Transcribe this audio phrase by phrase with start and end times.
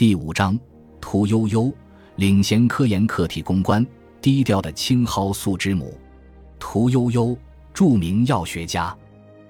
[0.00, 0.58] 第五章，
[0.98, 1.70] 屠呦呦
[2.16, 3.86] 领衔科研课题攻关，
[4.22, 5.92] 低调的青蒿素之母。
[6.58, 7.36] 屠呦呦，
[7.74, 8.96] 著名药学家，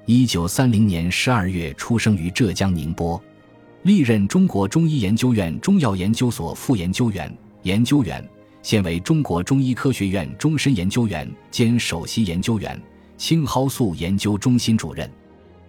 [0.07, 3.23] 一九三零年十二月出生于浙江宁波，
[3.85, 7.33] 历任中国中医研究院中药研究所副研究员、
[7.63, 8.29] 研究员，
[8.61, 12.77] 现为中国中医科学院终身研究员兼首席研究员、
[13.17, 15.09] 青蒿素研究中心主任。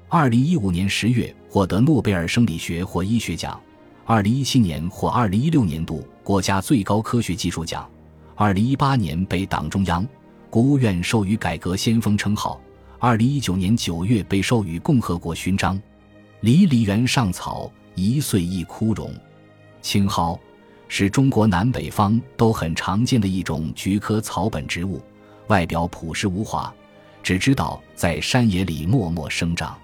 [0.09, 3.61] 二零一五年十月获得诺贝尔生理学或医学奖。
[4.05, 7.87] 二零一七年获二零一六年度国家最高科学技术奖，
[8.35, 10.05] 二零一八年被党中央、
[10.49, 12.59] 国务院授予改革先锋称号，
[12.97, 15.79] 二零一九年九月被授予共和国勋章。
[16.41, 19.13] 离离原上草，一岁一枯荣。
[19.83, 20.37] 青蒿
[20.87, 24.99] 是中国南北方都很常见的一种菊科草本植物，
[25.47, 26.73] 外表朴实无华，
[27.21, 29.77] 只知道在山野里默默生长。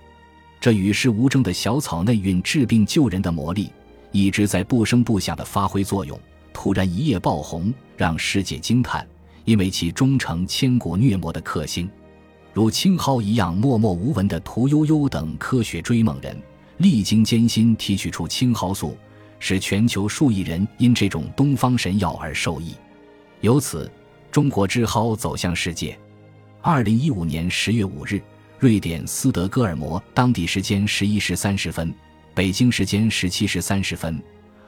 [0.59, 3.71] 这与世无争的小草内蕴治病救人的魔力。
[4.11, 6.19] 一直在不声不响地发挥作用，
[6.53, 9.07] 突然一夜爆红，让世界惊叹。
[9.45, 11.89] 因为其终成千古虐魔的克星，
[12.51, 16.37] 如青蒿一样默默无闻的屠呦呦等科学追梦人，
[16.79, 18.97] 历经艰辛提取出青蒿素，
[19.39, 22.75] 使全球数亿人因这种东方神药而受益。
[23.39, 23.89] 由此，
[24.29, 25.97] 中国之蒿走向世界。
[26.61, 28.21] 二零一五年十月五日，
[28.59, 31.95] 瑞典斯德哥尔摩当地时间十一时三十分。
[32.37, 34.21] 北京时间十七时三十分，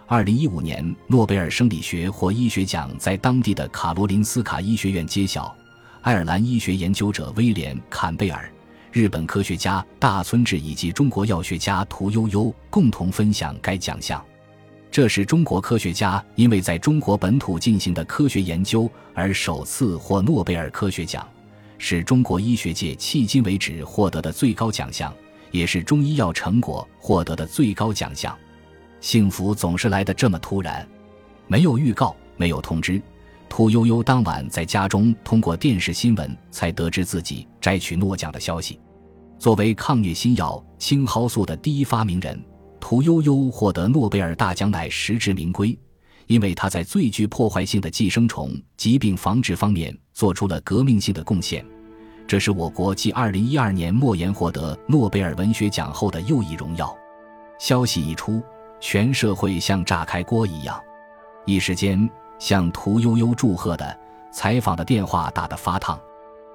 [0.08, 5.56] 二零一五年诺贝尔生理学或医学奖在当地的卡罗林斯卡医学院揭晓。
[6.02, 8.52] 爱尔兰医学研究者威廉·坎贝尔、
[8.92, 14.20] 日本科学家大村智以及中国药学家屠呦呦共同分享该奖项。
[14.90, 21.23] 这是中国科学家因为在中国本土进行的科学研究而首次获诺贝尔科学奖，
[21.78, 25.14] 是中国医学界迄今为止获得的最高奖项。
[25.52, 28.38] 也是中医药成果获得的最高奖项，
[29.02, 30.88] 幸福总是来得这么突然，
[31.47, 33.02] 没有预告，没有通知。
[33.47, 38.79] 屠呦呦当晚在家中通过电视新闻才得知自己摘取诺奖的消息。
[39.40, 42.40] 作为抗疟新药青蒿素的第一发明人，
[42.79, 45.78] 屠呦呦获得诺贝尔大奖乃实至名归，
[46.28, 51.66] 因为他在最具破坏性的寄生虫疾病防治方面做出了革命性的贡献。
[52.29, 56.95] 这是我国继二零一二年莫言获得诺贝尔文学奖后的又一荣耀。
[57.57, 58.40] 消息一出，
[58.79, 60.79] 全社会像炸开锅一样，
[61.47, 62.07] 一时间
[62.38, 64.00] 向屠呦呦祝贺的、
[64.31, 66.00] 采访的电话打得发烫。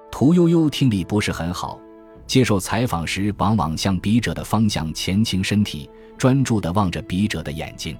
[0.09, 1.77] 屠呦呦听力不是很好，
[2.25, 7.97] 接受采访时往往向笔者的方向前倾身体，专注地望着笔者的眼睛。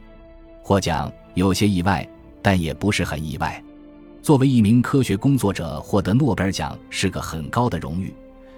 [0.62, 2.08] 获奖有些意外，
[2.42, 3.62] 但也不是很意外。
[4.26, 8.12] 作为一名科学工作者，获得诺贝尔奖是个很高的荣誉，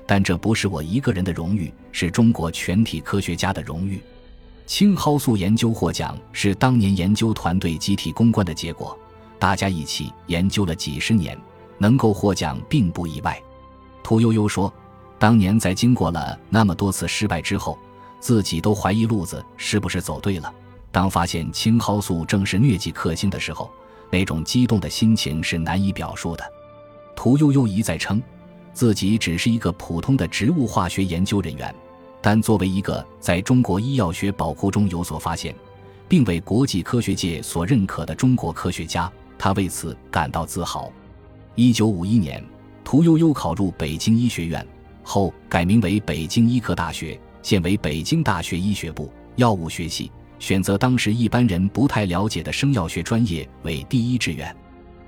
[0.05, 4.01] 但这不是我一个人的荣誉，是中国全体科学家的荣誉。
[4.66, 8.97] 青蒿素研究获奖是当年研究团队集体攻关的结果，
[9.38, 11.38] 大家一起研究了几十年，
[11.78, 13.38] 能够获奖并不意外。
[14.01, 14.73] 屠呦呦说
[15.19, 17.78] ：“当年在经过了那么多次失败之后，
[18.22, 20.49] 自己都怀疑路子是不是走对了。
[20.94, 23.69] 当发现青蒿素正是疟疾克星的时候。”
[24.12, 26.44] 那种激动的心情是难以表述的。
[27.16, 28.22] 屠呦呦一再称，
[28.73, 31.73] 自己只是一个普通的植物化学研究人员，
[32.22, 35.53] 但作为一个在中国医药学宝库中有所发现，
[36.07, 40.91] 并为国际科学界所认可的中国科学家，他为此感到自豪。
[41.56, 42.44] 一九五一年，
[42.84, 44.66] 屠呦呦考入北京医学院
[45.03, 50.12] 后，改名为北京医科大学，现为北京大学医学部药物学系。
[50.39, 54.55] 选择当时一般人不太了解的生药学专业为第一志愿。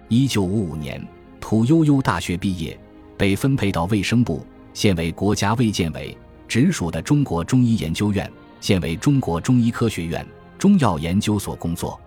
[0.07, 1.05] 一九五五年，
[1.39, 2.77] 屠呦呦大学毕业，
[3.17, 6.17] 被分配到卫生部，现为国家卫健委
[6.47, 8.29] 直属的中国中医研究院，
[8.59, 10.25] 现为中国中医科学院
[10.57, 11.99] 中药研究所工作。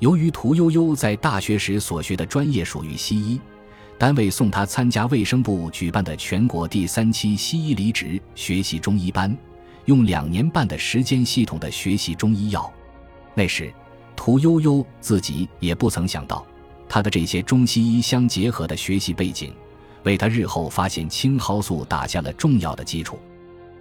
[0.00, 3.40] 由于屠呦呦在大学时所学的专业属于西医，
[3.96, 9.34] 单位送她参加卫生部举办的全国第三期西医离职学习中医班。
[9.86, 12.70] 用两年半的时间系统的学习中医药，
[13.34, 13.72] 那时，
[14.14, 16.44] 屠呦呦自己也不曾想到，
[16.88, 19.52] 她的这些中西医相结合的学习背景，
[20.02, 23.18] 为她日后发现青蒿素打下了重要的基础。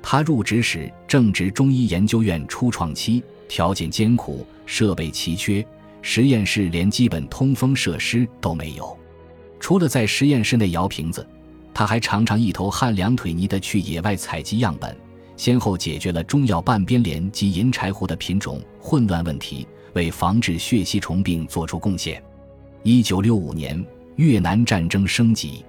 [0.02, 5.66] 她入职时正值中医研究院初创期，条件艰苦，设备奇缺，
[6.04, 8.96] 实验室连基本通风设施都没有。
[9.60, 11.28] 除了在实验室内摇瓶子，
[11.74, 14.96] 他还常常一头汗两腿泥的去野外采集样本。
[15.38, 22.22] 先后解决了中药半边莲及银柴胡的品种混乱问题，为防治血吸虫病作出贡献。
[22.84, 23.84] 一九六五年，
[24.16, 25.66] 越南战争升级，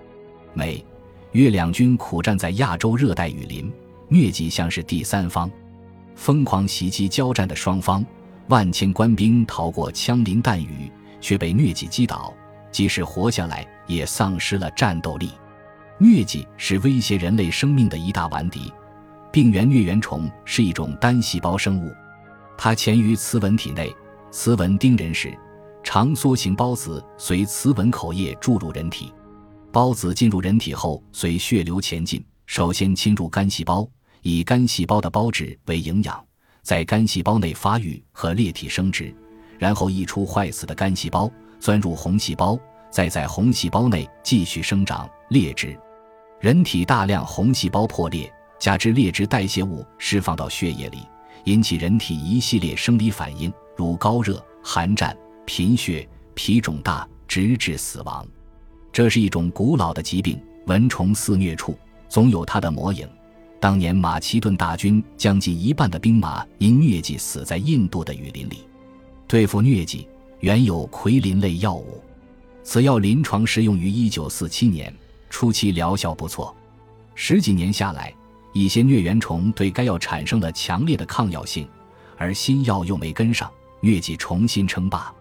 [0.54, 0.84] 美、
[1.32, 3.72] 越两军苦战在亚洲热带雨林，
[4.10, 5.50] 疟疾像是第三方，
[6.14, 8.04] 疯狂袭击交战的双方，
[8.48, 10.90] 万千官兵逃过枪林弹雨，
[11.20, 12.32] 却被疟疾击倒，
[12.70, 15.30] 即使活下来，也丧失了战斗力。
[15.98, 18.70] 疟疾是威胁人类生命的一大顽敌。
[19.32, 21.92] 病原疟原虫是一种单细胞生物，
[22.56, 23.94] 它潜于雌蚊体内，
[24.30, 25.36] 雌蚊叮人时，
[25.82, 29.12] 长梭形孢子随雌蚊口液注入人体。
[29.72, 33.86] 孢子进入人体后，随血流前进，首先侵入肝细胞，
[34.22, 36.24] 以肝细胞的胞质为营养，
[36.62, 39.14] 在肝细胞内发育和裂体生殖，
[39.58, 41.30] 然后溢出坏死的肝细胞，
[41.60, 42.58] 钻入红细胞，
[42.90, 45.78] 再在红细胞内继续生长裂殖。
[46.40, 48.32] 人体大量红细胞破裂。
[48.58, 50.98] 加之劣质代谢物释放到血液里，
[51.44, 58.26] 引起人体一系列生理反应，如高热、寒战、贫血、脾肿大，直至死亡。
[58.92, 63.06] 这是一种古老的疾病，蚊虫肆虐处总有它的魔影。
[63.60, 68.66] 当年马其顿大军将近一半的兵马因疟疾死在印度的雨林里。
[69.26, 70.08] 对付疟疾，
[70.40, 72.02] 原有奎林类药物，
[72.62, 74.94] 此药临床适用于1947年，
[75.28, 76.54] 初期疗效不错，
[77.14, 78.14] 十几年下来。
[78.58, 81.68] 一些疟原虫对该药产生了强烈的抗药性，
[82.16, 83.50] 而新药又没跟上，
[83.82, 85.12] 疟疾重新称霸。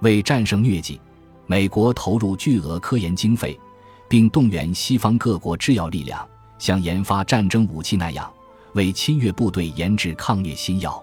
[0.00, 1.00] 为战胜疟疾，
[1.46, 3.58] 美国投入巨额科研经费，
[4.08, 8.28] 并动员西方各国制药力量，像研发战争武器那样，
[8.72, 11.00] 为侵略部队研制抗疟新药。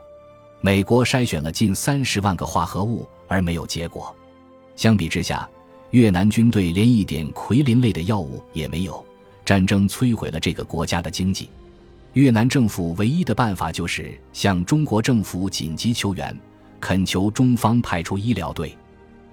[0.60, 4.14] 美国筛选了近三十万个化合物，而没有结果。
[4.76, 5.50] 相比之下，
[5.92, 9.06] 越南军队连一点奎林类的药物也没有。
[9.46, 11.50] 战争摧毁了这个国家的经济。
[12.14, 16.36] 越南政府唯一的办法就是向中国政府紧急求援，
[16.80, 18.76] 恳求中方派出医疗队。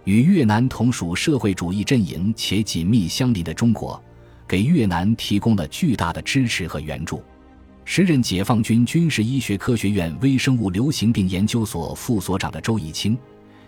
[0.04, 4.00] 与越南同属社会主义阵营且紧密相邻的中国，
[4.46, 7.22] 给越南提供了巨大的支持和援助。
[7.84, 13.16] 时任解放军军事医学科学院微生物流行病研究所副所长的周以清，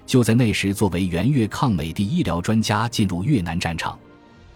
[0.06, 3.98] 就在那时作为援越抗美的医疗专家进入越南战场。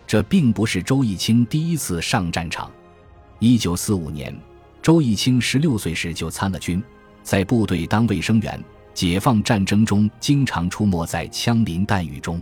[0.07, 2.71] 这并不是周以清第一次上战场。
[3.45, 4.33] 一九四五年，
[4.81, 6.81] 周逸清十六岁时就参了军，
[7.25, 8.63] 在部队当卫生员。
[8.95, 12.41] 解放战争中，经常出没在枪林弹雨中。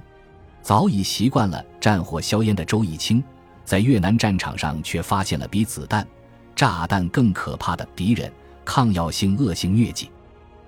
[0.61, 3.25] 早已习惯了战火硝烟的周逸清，
[3.65, 6.07] 在越南战场上却发现了比子弹、
[6.55, 8.31] 炸弹更可怕的敌人——
[8.63, 10.11] 抗药性恶性疟疾。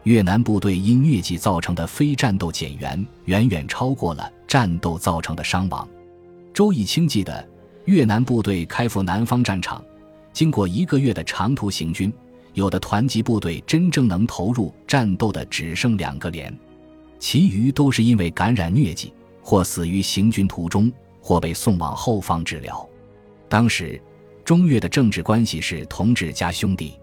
[0.05, 5.87] 越南部队因疟疾造成的非战斗减员，远远超过了战斗造成的伤亡。
[6.55, 7.47] 周逸清记得，
[7.85, 9.85] 越南部队开赴南方战场。
[10.33, 12.13] 经过一个月的长途行军，
[12.55, 16.57] 有的团级部队真正能投入战斗的只剩两个连，
[17.19, 19.13] 其余都是因为感染疟疾，
[19.43, 20.91] 或死于行军途中，
[21.21, 22.89] 或被送往后方治疗。
[23.49, 24.01] 当时，
[24.45, 26.95] 中越的政治关系是同志加兄弟。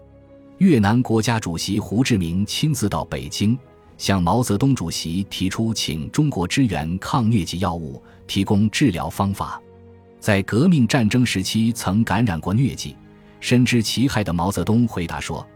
[0.58, 3.58] 越南国家主席胡志明亲自到北京，
[3.96, 9.62] 向毛泽东主席提出请中国支援抗疟疾药物，提供治疗方法。
[10.18, 12.94] 在革命战争时期曾感染过疟疾。
[13.40, 15.46] 深知其害的毛泽东回答说：“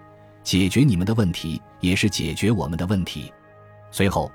[0.42, 3.32] 解决你们的问题，也是解决我们的问题。”
[3.92, 4.32] 随后，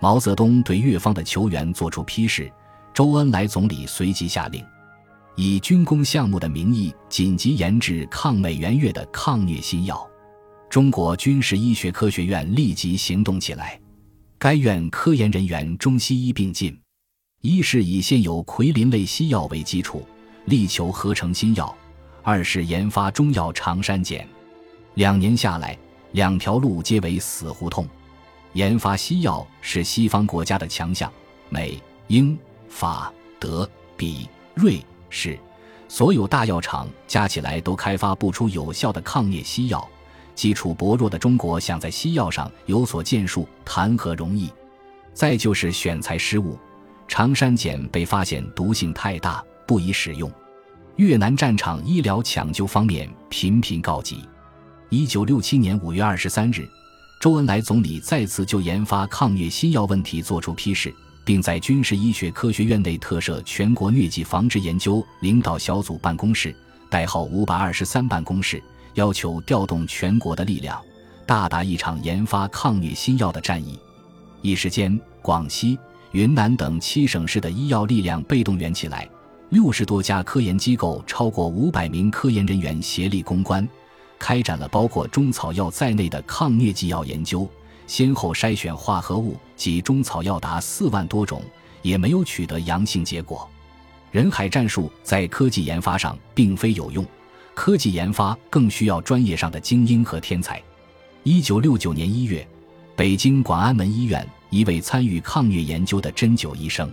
[0.00, 2.50] 毛泽东对越方的求援作出批示，
[2.94, 4.64] 周恩来总理随即下令，
[5.36, 10.08] 以军工项目的名义紧急研制抗美援越的抗疟新药。
[10.70, 13.78] 中国军事医学科学院立即行动起来，
[14.38, 16.78] 该院科研人员中西医并进，
[17.42, 20.06] 一是以现有奎林类西药为基础，
[20.46, 21.76] 力求合成新药。
[22.22, 24.24] 二是研发中药长山碱，
[24.94, 25.76] 两年下来，
[26.12, 27.86] 两条路皆为死胡同。
[28.52, 31.10] 研发西药是西方国家的强项，
[31.48, 32.38] 美、英、
[32.68, 35.38] 法、德、比、瑞士
[35.88, 39.86] 所有大药厂加起来都开发不出有效的抗疟西药。
[40.34, 44.50] 基础薄弱的中国想在西药上有所建树，谈何容易？
[45.12, 46.58] 再就是选材失误，
[47.08, 50.32] 长山碱被发现毒性太大，不宜使用。
[50.96, 54.18] 越南战场医疗抢救方面频频告急。
[54.90, 56.68] 一九六七年五月二十三日，
[57.18, 60.94] 周恩来总理再次就研发抗疟新药问题作出批示，
[61.24, 66.54] 并在军事医学科学院内特设全国疟疾防治研究领导小组办公室，
[66.90, 68.62] 代号五百二十三办公室，
[68.94, 70.78] 要求调动全国的力量，
[71.24, 73.78] 大打一场研发抗疟新药的战役。
[74.42, 75.78] 一时间，广西、
[76.10, 79.08] 云南等七省市的医药力量被动员起来。
[79.52, 83.68] 六十多家科研机构，超过五百名科研人员协力攻关，
[84.18, 87.46] 开展了包括中草药在内的抗疟疾药研究，
[87.86, 91.42] 先后筛选化合物及中草药达四万多种，
[91.82, 93.46] 也没有取得阳性结果。
[94.10, 97.06] 人海战术在科技研发上并非有用，
[97.52, 100.62] 科技研发更需要专业上的精英和天才。
[101.24, 102.48] 一九六九年一月，
[102.96, 106.90] 北京广安门医院一位参与抗疟研究的针灸医生，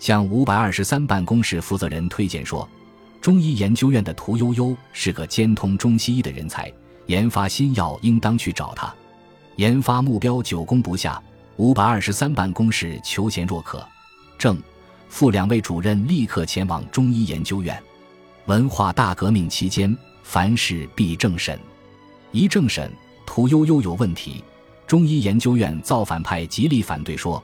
[0.00, 2.66] 向五百二十三办公室负责人推荐说
[3.20, 6.72] ：“中医研究院的屠呦呦是个兼通中西医的人才，
[7.06, 8.92] 研发新药应当去找他。”
[9.56, 11.22] 研发目标久攻不下，
[11.56, 13.86] 五百二十三办公室求贤若渴，
[14.38, 14.56] 正、
[15.10, 17.80] 副两位主任立刻前往中医研究院。
[18.46, 21.60] 文化大革命期间，凡事必政审，
[22.32, 22.90] 一政审，
[23.26, 24.42] 屠呦呦有问题。
[24.86, 27.42] 中医研究院造反派极力反对，说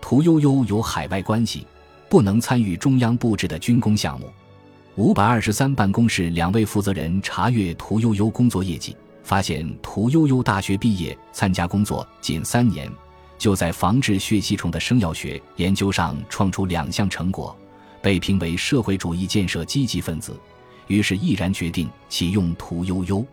[0.00, 1.66] 屠呦呦有海外关系，
[2.08, 4.30] 不能参与中央布置的军工项目。
[4.96, 12.90] 五百二十三办公室两位负责人查阅屠呦呦工作业绩，发现屠呦呦大学毕业参加工作仅三年，
[13.38, 17.56] 就在防治血吸虫的生药学研究上创出两项成果，
[18.02, 20.36] 被评为社会主义建设积极分子。
[20.88, 23.24] 于是毅然决定启用屠呦呦。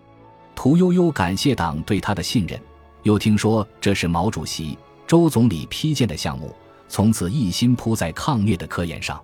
[0.53, 2.59] 屠呦呦感谢党对他的信任。
[3.03, 4.77] 又听说这是毛主席、
[5.07, 6.53] 周总理批建的项目，
[6.87, 9.21] 从此一心扑在抗疟的科研上。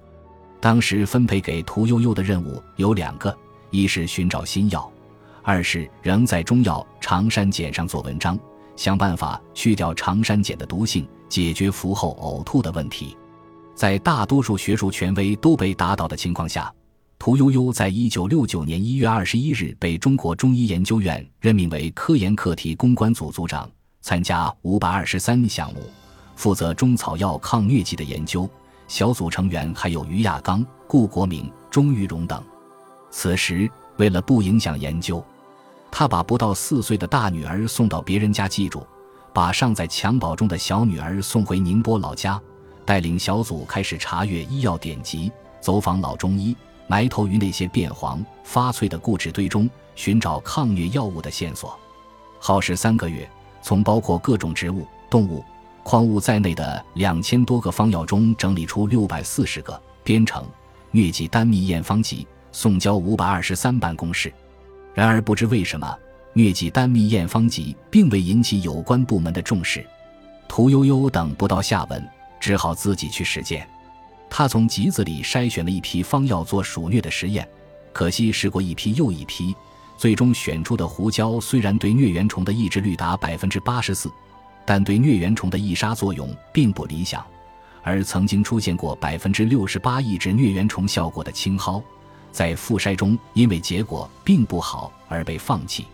[0.59, 3.35] 当时分配给屠呦呦的任务有两个：
[3.71, 4.91] 一是寻找新药，
[5.41, 8.37] 二是仍在中药常山碱上做文章，
[8.75, 13.17] 想办法去掉常山碱的毒性，解决服后呕吐的问题。
[13.73, 16.71] 在大多数学术权威都被打倒的情况下，
[17.17, 23.67] 屠呦呦在一九六九年一月二十一日被中国中医研究院任命为科研课题攻关组组长，
[24.01, 25.79] 参加五百二十三项目，
[26.35, 28.49] 负责中草药抗疟疾的研究。
[28.87, 32.43] 小组成员还有于亚刚、顾国明、钟玉荣等。
[33.09, 35.23] 此时，为了不影响研究，
[35.89, 38.85] 他把不到四岁的大女儿送到别人家寄住，
[39.31, 42.41] 把尚在襁褓中的小女儿送回宁波老家，
[42.83, 46.55] 带领小组开始查阅医药典籍，走访老中医。
[46.87, 51.79] 埋头于那些变黄发脆的固执堆中，寻找抗疟药物的线索，
[52.37, 53.29] 耗时三个月，
[53.61, 55.41] 从包括各种植物、动物、
[55.91, 60.41] 矿物在内的两千多个方药中整理出六百四十个，编成
[60.93, 64.31] 《疟疾单秘验方集》，送交五百二十三办公室。
[64.93, 65.93] 然而，不知为什么，
[66.39, 69.85] 《疟疾单秘验方集》并未引起有关部门的重视。
[70.47, 72.01] 屠呦呦等不到下文，
[72.39, 73.67] 只好自己去实践。
[74.29, 77.45] 他从集子里筛选了一批方药做鼠疟的实验，
[77.91, 79.53] 可惜试过一批又一批，
[79.97, 84.09] 最终选出的胡椒虽然对疟原虫的抑制率达百分之八十四，
[84.65, 87.25] 但对疟原虫的抑杀作用并不理想。
[87.83, 91.81] 而曾经出现过百分之六十八抑制疟原虫效果的青蒿，
[92.31, 95.87] 在复筛中因为结果并不好而被放弃。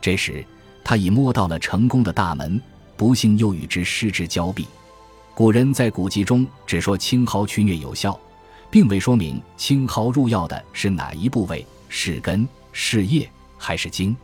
[0.00, 0.44] 这时
[0.82, 2.60] 他已摸到了成功的大门，
[2.96, 4.66] 不幸又与之失之交臂。
[5.32, 8.18] 古人在古籍中只说青蒿驱疟有效，
[8.68, 14.16] 并未说明青蒿入药的是哪一部位，是根、是叶还是茎，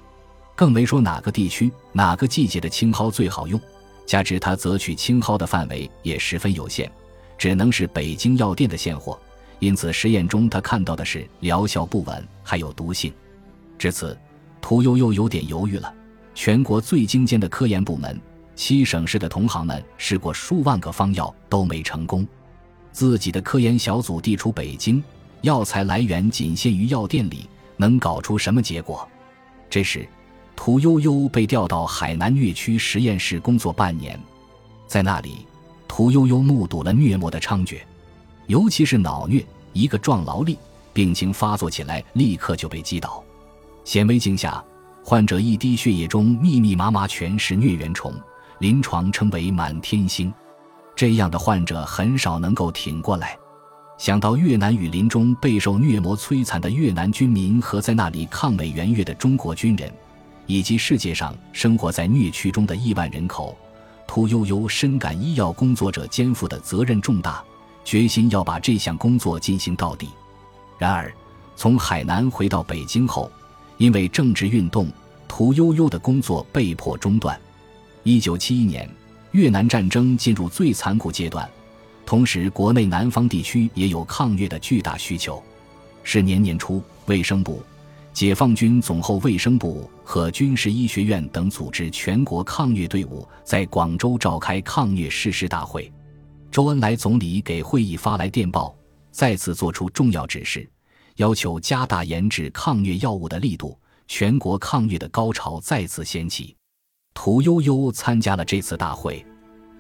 [0.56, 3.60] 更没说哪个地区、哪个季节的青蒿最好用。
[4.06, 6.90] 加之他择取青蒿的范围也十分有限，
[7.36, 9.18] 只能是北京药店的现货，
[9.58, 13.12] 因此实验中他看到的是疗效不稳，还有毒性。
[13.76, 14.16] 至此，
[14.60, 15.92] 屠呦呦有点犹豫了。
[16.34, 18.18] 全国最精尖的科研部门。
[18.54, 22.26] 七省市的同行们试过数万个方药都没成功，
[22.90, 25.04] 自己的科研小组地处北京，
[25.42, 29.06] 药材来源仅限于药店里，能搞出什么结果？
[29.68, 30.08] 这时，
[30.56, 34.18] 屠呦呦被调到海南疟区实验室工作半年，
[34.88, 35.46] 在那里，
[35.86, 37.78] 屠呦呦目睹了疟魔的猖獗，
[38.46, 40.58] 尤其是脑疟，一个壮劳力，
[40.92, 43.22] 病情发作起来立刻就被击倒，
[43.84, 44.64] 显微镜下，
[45.04, 48.12] 患者一滴血液中密密麻麻全是疟原虫。
[48.58, 50.32] 临床称为满天星，
[50.96, 53.36] 这样的患者很少能够挺过来。
[53.98, 59.92] 想到越南雨林中备受疟魔摧残的越南军民和在那里抗美援越的中国军人，
[60.46, 63.56] 以及世界上生活在疟区中的亿万人口，
[64.06, 67.42] 屠呦呦深感医药工作者肩负的责任重大，
[67.84, 70.08] 决心要把这项工作进行到底。
[70.78, 71.12] 然而，
[71.56, 73.30] 从海南回到北京后，
[73.78, 74.88] 因为政治运动，
[75.26, 77.38] 屠呦呦的工作被迫中断。
[78.02, 78.88] 一九七一年，
[79.32, 81.48] 越南战争进入最残酷阶段，
[82.04, 85.42] 同时国内南方地区也有抗疟的巨大需求。
[86.04, 87.60] 是年年初，卫生部、
[88.16, 95.92] 解放军总后卫生部和军事医学院等组织全国抗疟队伍在广州召开抗疟誓师大会。
[96.50, 98.74] 周恩来总理给会议发来电报，
[99.10, 100.66] 再次作出重要指示，
[101.16, 103.78] 要求加大研制抗疟药物的力度。
[104.08, 106.56] 全国抗疟的高潮再次掀起。
[107.12, 109.22] 屠呦呦参加了这次大会，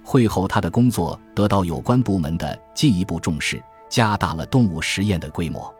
[0.04, 5.74] 会后她的工作得到有关部门的进一步重视，加大了动物实验的规模。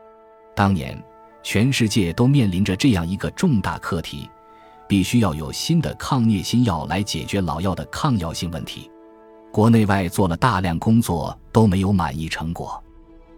[0.54, 0.98] 当年，
[1.46, 4.28] 全世界都面临着这样一个重大课题：
[4.88, 8.90] 必须要有新的抗疟新药来解决老药的抗药性问题。
[9.52, 12.82] 国内外做了大量工作都没有满意成果。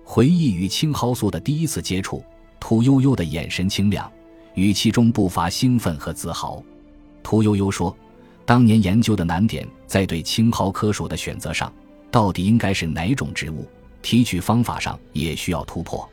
[0.05, 2.25] 回忆与青蒿素的第一次接触，
[2.59, 4.11] 屠呦呦的眼神清亮，
[4.55, 6.63] 语气中不乏兴奋和自豪。
[7.23, 7.95] 屠呦呦说
[8.47, 11.71] ：“当年研究的难点在对青蒿科属的选择上，
[12.11, 13.69] 到底应该是哪种植物？
[14.01, 16.09] 提取方法上也需要突破。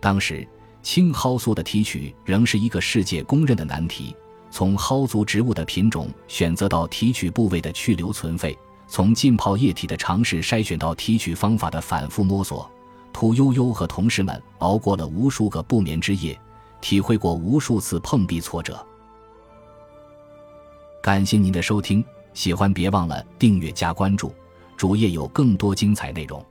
[0.00, 0.44] 当时
[0.88, 4.16] 青蒿素的提取仍是一个世界公认的难题，
[4.50, 8.56] 从蒿族植物的品种选择到提取部位的去留存废。”
[8.88, 12.66] 从浸泡液体的尝试筛选到提取方法的反复摸索，
[13.12, 16.40] 屠呦呦和同事们熬过了无数个不眠之夜，
[16.80, 18.82] 体会过无数次碰壁挫折。
[21.02, 22.02] 感谢您的收听，
[22.32, 24.32] 喜欢别忘了订阅加关注，
[24.74, 26.42] 主页有更多精彩内容。